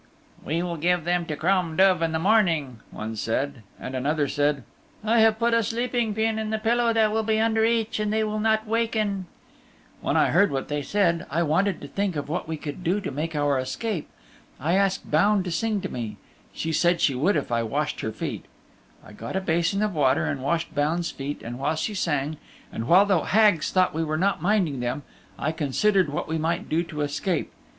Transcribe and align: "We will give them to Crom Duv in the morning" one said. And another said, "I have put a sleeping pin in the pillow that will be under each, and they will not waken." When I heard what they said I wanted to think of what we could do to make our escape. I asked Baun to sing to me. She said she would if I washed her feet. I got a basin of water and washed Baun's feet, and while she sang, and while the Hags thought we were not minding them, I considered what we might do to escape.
"We 0.43 0.63
will 0.63 0.77
give 0.77 1.03
them 1.05 1.27
to 1.27 1.35
Crom 1.35 1.75
Duv 1.77 2.01
in 2.01 2.11
the 2.11 2.17
morning" 2.17 2.79
one 2.89 3.15
said. 3.15 3.61
And 3.79 3.93
another 3.95 4.27
said, 4.27 4.63
"I 5.03 5.19
have 5.19 5.37
put 5.37 5.53
a 5.53 5.61
sleeping 5.61 6.15
pin 6.15 6.39
in 6.39 6.49
the 6.49 6.57
pillow 6.57 6.91
that 6.91 7.11
will 7.11 7.21
be 7.21 7.39
under 7.39 7.63
each, 7.63 7.99
and 7.99 8.11
they 8.11 8.23
will 8.23 8.39
not 8.39 8.65
waken." 8.65 9.27
When 10.01 10.17
I 10.17 10.31
heard 10.31 10.49
what 10.49 10.69
they 10.69 10.81
said 10.81 11.27
I 11.29 11.43
wanted 11.43 11.79
to 11.81 11.87
think 11.87 12.15
of 12.15 12.29
what 12.29 12.47
we 12.47 12.57
could 12.57 12.83
do 12.83 12.99
to 12.99 13.11
make 13.11 13.35
our 13.35 13.59
escape. 13.59 14.09
I 14.59 14.73
asked 14.73 15.11
Baun 15.11 15.43
to 15.43 15.51
sing 15.51 15.81
to 15.81 15.89
me. 15.89 16.17
She 16.51 16.71
said 16.71 16.99
she 16.99 17.13
would 17.13 17.35
if 17.35 17.51
I 17.51 17.61
washed 17.61 17.99
her 17.99 18.11
feet. 18.11 18.45
I 19.05 19.13
got 19.13 19.35
a 19.35 19.39
basin 19.41 19.83
of 19.83 19.93
water 19.93 20.25
and 20.25 20.41
washed 20.41 20.73
Baun's 20.73 21.11
feet, 21.11 21.43
and 21.43 21.59
while 21.59 21.75
she 21.75 21.93
sang, 21.93 22.37
and 22.73 22.87
while 22.87 23.05
the 23.05 23.25
Hags 23.25 23.69
thought 23.69 23.93
we 23.93 24.03
were 24.03 24.17
not 24.17 24.41
minding 24.41 24.79
them, 24.79 25.03
I 25.37 25.51
considered 25.51 26.09
what 26.09 26.27
we 26.27 26.39
might 26.39 26.69
do 26.69 26.81
to 26.85 27.01
escape. 27.01 27.51